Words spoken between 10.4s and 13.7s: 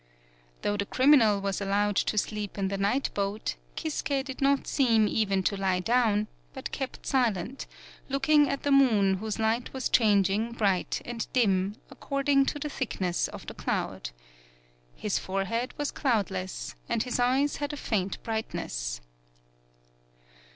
bright and dim, according to the thickness of the